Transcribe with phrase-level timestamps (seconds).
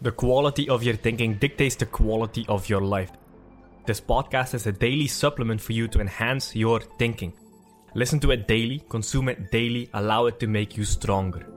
[0.00, 3.10] The quality of your thinking dictates the quality of your life.
[3.84, 7.32] This podcast is a daily supplement for you to enhance your thinking.
[7.96, 11.48] Listen to it daily, consume it daily, allow it to make you stronger.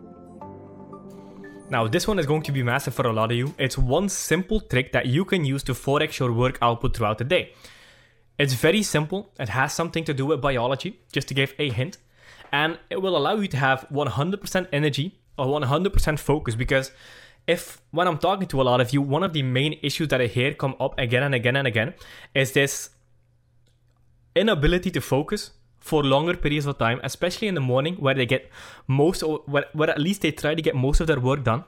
[1.69, 3.53] Now, this one is going to be massive for a lot of you.
[3.59, 7.25] It's one simple trick that you can use to 4x your work output throughout the
[7.25, 7.53] day.
[8.39, 11.99] It's very simple, it has something to do with biology, just to give a hint,
[12.51, 16.91] and it will allow you to have 100% energy or 100% focus because
[17.51, 20.21] if when I'm talking to a lot of you, one of the main issues that
[20.21, 21.93] I hear come up again and again and again
[22.33, 22.89] is this
[24.35, 28.49] inability to focus for longer periods of time, especially in the morning where they get
[28.87, 31.63] most, or where, where at least they try to get most of their work done.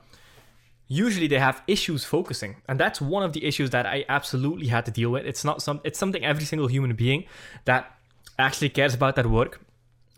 [0.88, 4.86] Usually they have issues focusing, and that's one of the issues that I absolutely had
[4.86, 5.26] to deal with.
[5.26, 7.26] It's not some, it's something every single human being
[7.66, 7.98] that
[8.38, 9.60] actually cares about their work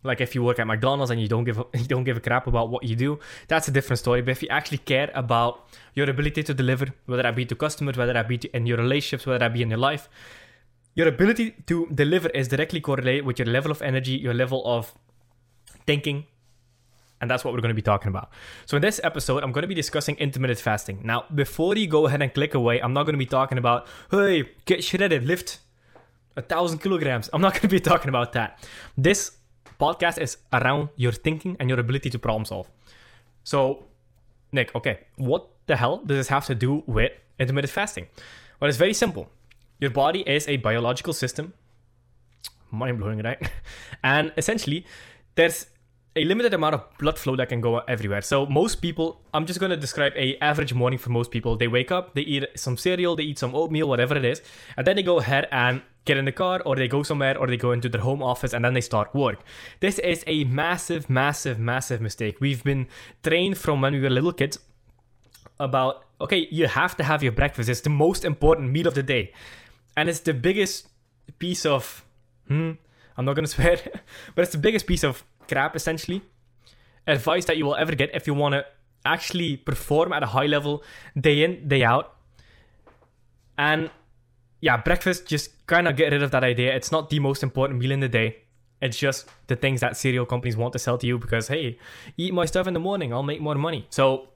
[0.05, 2.19] like if you work at McDonald's and you don't give a, you don't give a
[2.19, 4.21] crap about what you do, that's a different story.
[4.21, 7.97] But if you actually care about your ability to deliver, whether that be to customers,
[7.97, 10.07] whether that be to, in your relationships, whether that be in your life,
[10.93, 14.93] your ability to deliver is directly correlated with your level of energy, your level of
[15.85, 16.25] thinking,
[17.21, 18.29] and that's what we're going to be talking about.
[18.65, 21.01] So in this episode, I'm going to be discussing intermittent fasting.
[21.03, 23.87] Now, before you go ahead and click away, I'm not going to be talking about,
[24.11, 25.59] hey, get shredded, lift
[26.37, 27.29] a thousand kilograms.
[27.33, 28.65] I'm not going to be talking about that.
[28.97, 29.31] This
[29.79, 32.69] podcast is around your thinking and your ability to problem solve.
[33.43, 33.85] So,
[34.51, 38.07] Nick, okay, what the hell does this have to do with intermittent fasting?
[38.59, 39.29] Well, it's very simple.
[39.79, 41.53] Your body is a biological system.
[42.71, 43.49] Mind blowing, right?
[44.03, 44.85] and essentially,
[45.35, 45.67] there's
[46.15, 48.21] a limited amount of blood flow that can go everywhere.
[48.21, 51.57] So most people, I'm just going to describe a average morning for most people.
[51.57, 54.41] They wake up, they eat some cereal, they eat some oatmeal, whatever it is,
[54.77, 57.47] and then they go ahead and get in the car or they go somewhere or
[57.47, 59.39] they go into their home office and then they start work.
[59.79, 62.37] This is a massive, massive, massive mistake.
[62.39, 62.87] We've been
[63.23, 64.59] trained from when we were little kids
[65.59, 67.67] about okay, you have to have your breakfast.
[67.67, 69.33] It's the most important meal of the day.
[69.97, 70.87] And it's the biggest
[71.39, 72.05] piece of
[72.47, 72.71] hmm,
[73.17, 73.79] I'm not gonna swear,
[74.35, 76.21] but it's the biggest piece of crap essentially.
[77.07, 78.63] Advice that you will ever get if you wanna
[79.05, 80.83] actually perform at a high level
[81.19, 82.15] day in, day out.
[83.57, 83.89] And
[84.61, 86.75] yeah, breakfast, just kind of get rid of that idea.
[86.75, 88.37] It's not the most important meal in the day.
[88.81, 91.79] It's just the things that cereal companies want to sell to you because, hey,
[92.17, 93.87] eat my stuff in the morning, I'll make more money.
[93.89, 94.29] So,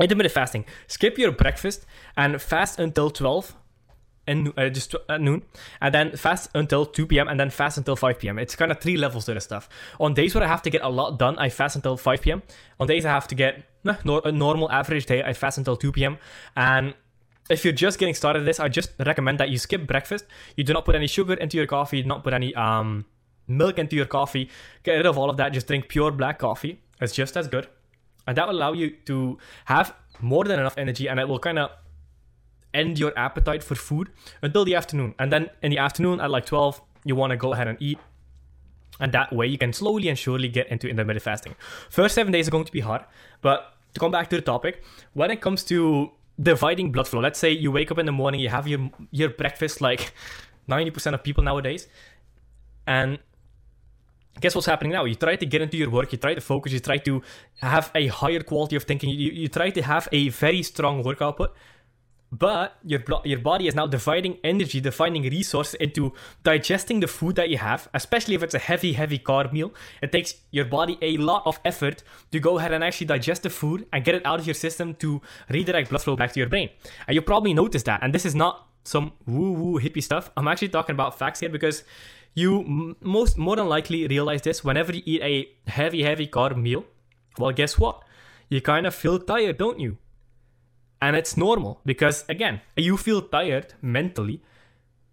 [0.00, 0.64] intermittent fasting.
[0.86, 1.84] Skip your breakfast
[2.16, 3.56] and fast until 12
[4.26, 5.42] and uh, just at noon,
[5.80, 7.28] and then fast until 2 p.m.
[7.28, 8.38] and then fast until 5 p.m.
[8.38, 9.68] It's kind of three levels to this stuff.
[10.00, 12.42] On days where I have to get a lot done, I fast until 5 p.m.
[12.80, 16.18] On days I have to get a normal average day, I fast until 2 p.m.
[16.56, 16.94] And
[17.48, 20.24] if you're just getting started this, I just recommend that you skip breakfast.
[20.56, 23.04] You do not put any sugar into your coffee, do not put any um,
[23.46, 24.50] milk into your coffee.
[24.82, 25.52] Get rid of all of that.
[25.52, 26.80] Just drink pure black coffee.
[27.00, 27.68] It's just as good.
[28.26, 31.58] And that will allow you to have more than enough energy and it will kind
[31.58, 31.70] of
[32.74, 34.10] end your appetite for food
[34.42, 35.14] until the afternoon.
[35.18, 37.98] And then in the afternoon at like 12, you want to go ahead and eat.
[38.98, 41.54] And that way you can slowly and surely get into intermittent fasting.
[41.90, 43.04] First seven days are going to be hard,
[43.42, 44.82] but to come back to the topic,
[45.12, 47.20] when it comes to dividing blood flow.
[47.20, 50.12] Let's say you wake up in the morning, you have your your breakfast like
[50.68, 51.88] 90% of people nowadays.
[52.86, 53.18] And
[54.40, 55.04] guess what's happening now?
[55.04, 57.22] You try to get into your work, you try to focus, you try to
[57.60, 61.22] have a higher quality of thinking, you, you try to have a very strong work
[61.22, 61.54] output
[62.32, 67.48] but your your body is now dividing energy, dividing resources into digesting the food that
[67.48, 69.72] you have, especially if it's a heavy, heavy carb meal.
[70.02, 73.50] It takes your body a lot of effort to go ahead and actually digest the
[73.50, 76.48] food and get it out of your system to redirect blood flow back to your
[76.48, 76.70] brain.
[77.06, 78.02] And you probably noticed that.
[78.02, 80.30] And this is not some woo woo hippie stuff.
[80.36, 81.84] I'm actually talking about facts here because
[82.34, 86.84] you most more than likely realize this whenever you eat a heavy, heavy carb meal.
[87.38, 88.02] Well, guess what?
[88.48, 89.98] You kind of feel tired, don't you?
[91.00, 94.42] And it's normal because, again, you feel tired mentally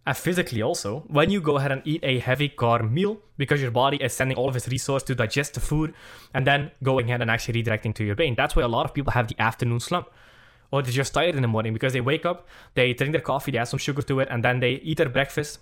[0.06, 3.72] and physically also when you go ahead and eat a heavy carb meal because your
[3.72, 5.94] body is sending all of its resource to digest the food
[6.34, 8.36] and then going ahead and actually redirecting to your brain.
[8.36, 10.10] That's why a lot of people have the afternoon slump.
[10.72, 13.52] Or they're just tired in the morning because they wake up, they drink their coffee,
[13.52, 15.60] they add some sugar to it, and then they eat their breakfast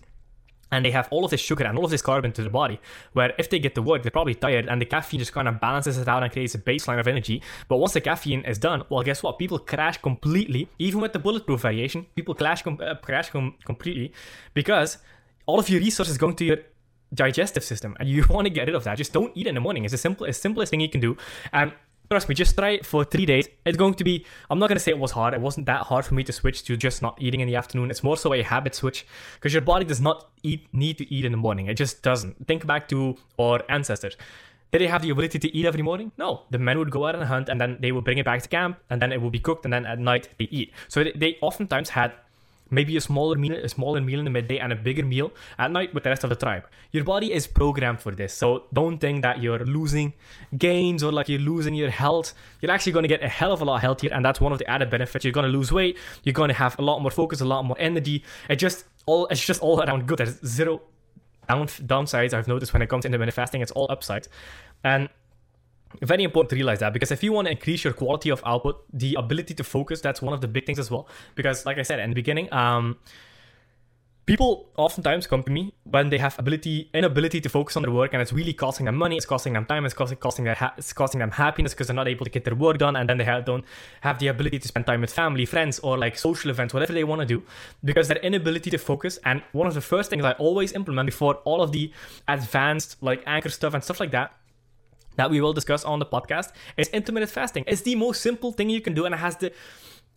[0.71, 2.79] and they have all of this sugar and all of this carbon to the body.
[3.13, 5.59] Where if they get to work, they're probably tired, and the caffeine just kind of
[5.59, 7.41] balances it out and creates a baseline of energy.
[7.67, 9.37] But once the caffeine is done, well, guess what?
[9.37, 10.69] People crash completely.
[10.79, 14.13] Even with the bulletproof variation, people crash com- uh, crash com- completely
[14.53, 14.97] because
[15.45, 16.57] all of your resources going to your
[17.13, 18.97] digestive system, and you want to get rid of that.
[18.97, 19.83] Just don't eat in the morning.
[19.83, 21.17] It's the simple, simplest thing you can do.
[21.51, 21.73] And
[22.11, 23.47] Trust me, just try it for three days.
[23.65, 25.33] It's going to be, I'm not going to say it was hard.
[25.33, 27.89] It wasn't that hard for me to switch to just not eating in the afternoon.
[27.89, 31.23] It's more so a habit switch because your body does not eat, need to eat
[31.23, 31.67] in the morning.
[31.67, 32.45] It just doesn't.
[32.47, 34.17] Think back to our ancestors.
[34.73, 36.11] Did they have the ability to eat every morning?
[36.17, 36.41] No.
[36.49, 38.49] The men would go out and hunt and then they would bring it back to
[38.49, 40.73] camp and then it would be cooked and then at night they eat.
[40.89, 42.11] So they, they oftentimes had
[42.71, 45.69] maybe a smaller meal, a smaller meal in the midday and a bigger meal at
[45.71, 46.63] night with the rest of the tribe.
[46.91, 48.33] Your body is programmed for this.
[48.33, 50.13] So don't think that you're losing
[50.57, 52.33] gains or like you're losing your health.
[52.61, 54.57] You're actually going to get a hell of a lot healthier and that's one of
[54.57, 55.23] the added benefits.
[55.23, 57.63] You're going to lose weight, you're going to have a lot more focus, a lot
[57.63, 58.23] more energy.
[58.49, 60.19] It just all it's just all around good.
[60.19, 60.81] There's zero
[61.47, 63.61] down, downsides I've noticed when it comes to intermittent fasting.
[63.61, 64.29] It's all upsides.
[64.83, 65.09] And
[66.01, 68.83] very important to realize that because if you want to increase your quality of output,
[68.93, 71.07] the ability to focus, that's one of the big things as well.
[71.35, 72.97] Because like I said in the beginning, um,
[74.25, 78.13] people oftentimes come to me when they have ability inability to focus on their work
[78.13, 80.73] and it's really costing them money it's costing them time it's costing, costing, their ha-
[80.77, 83.17] it's costing them happiness because they're not able to get their work done and then
[83.17, 83.65] they have, don't
[84.01, 87.03] have the ability to spend time with family friends or like social events whatever they
[87.03, 87.43] want to do
[87.83, 91.35] because their inability to focus and one of the first things i always implement before
[91.43, 91.91] all of the
[92.27, 94.33] advanced like anchor stuff and stuff like that
[95.15, 97.63] that we will discuss on the podcast is intermittent fasting.
[97.67, 99.51] It's the most simple thing you can do and it has the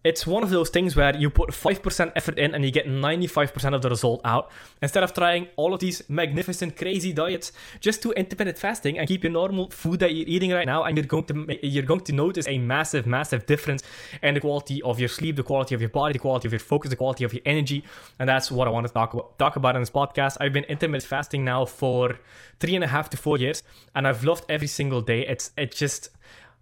[0.05, 3.75] it's one of those things where you put 5% effort in and you get 95%
[3.75, 4.51] of the result out.
[4.83, 9.25] Instead of trying all of these magnificent, crazy diets, just do intermittent fasting and keep
[9.25, 12.13] your normal food that you're eating right now, and you're going to you're going to
[12.13, 13.83] notice a massive, massive difference
[14.23, 16.61] in the quality of your sleep, the quality of your body, the quality of your
[16.61, 17.83] focus, the quality of your energy,
[18.19, 20.37] and that's what I want to talk about talk about in this podcast.
[20.39, 22.19] I've been intermittent fasting now for
[22.61, 23.63] three and a half to four years,
[23.95, 25.27] and I've loved every single day.
[25.27, 26.11] It's it just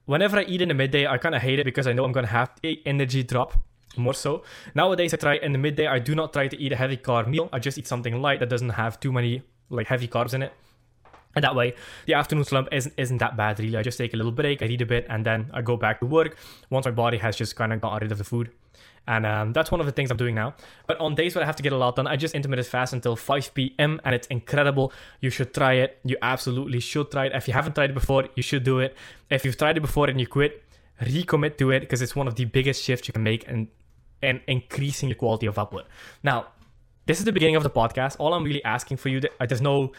[0.07, 2.13] whenever I eat in the midday, I kind of hate it because I know I'm
[2.13, 3.59] going to have a energy drop
[3.97, 4.43] more so.
[4.75, 7.27] Nowadays, I try in the midday, I do not try to eat a heavy carb
[7.29, 7.49] meal.
[7.53, 10.53] I just eat something light that doesn't have too many like heavy carbs in it.
[11.35, 11.75] And that way,
[12.07, 13.77] the afternoon slump isn't, isn't that bad, really.
[13.77, 16.01] I just take a little break, I eat a bit, and then I go back
[16.01, 16.37] to work
[16.69, 18.51] once my body has just kind of got rid of the food.
[19.07, 20.55] And um, that's one of the things I'm doing now.
[20.87, 22.93] But on days where I have to get a lot done, I just intermittent fast
[22.93, 24.01] until 5 p.m.
[24.05, 24.93] and it's incredible.
[25.21, 25.99] You should try it.
[26.05, 27.33] You absolutely should try it.
[27.35, 28.97] If you haven't tried it before, you should do it.
[29.29, 30.63] If you've tried it before and you quit,
[31.01, 33.69] recommit to it because it's one of the biggest shifts you can make in,
[34.23, 35.87] in increasing your quality of output.
[36.23, 36.47] Now,
[37.07, 38.17] this is the beginning of the podcast.
[38.19, 39.93] All I'm really asking for you, there's no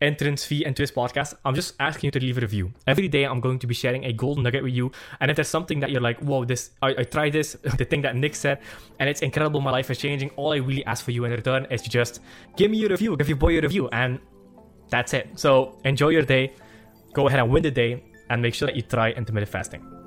[0.00, 2.72] entrance fee into this podcast, I'm just asking you to leave a review.
[2.86, 4.92] Every day, I'm going to be sharing a golden nugget with you.
[5.20, 8.02] And if there's something that you're like, whoa, this, I, I tried this, the thing
[8.02, 8.60] that Nick said,
[8.98, 11.66] and it's incredible, my life is changing, all I really ask for you in return
[11.70, 12.20] is to just
[12.56, 14.18] give me your review, give your boy a review, and
[14.88, 15.28] that's it.
[15.36, 16.54] So enjoy your day,
[17.12, 19.97] go ahead and win the day, and make sure that you try intermittent fasting.